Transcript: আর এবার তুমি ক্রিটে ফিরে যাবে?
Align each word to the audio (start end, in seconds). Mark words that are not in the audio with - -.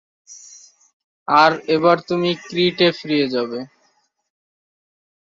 আর 1.27 1.51
এবার 1.75 1.97
তুমি 2.09 2.29
ক্রিটে 2.45 2.87
ফিরে 2.97 3.27
যাবে? 3.33 3.59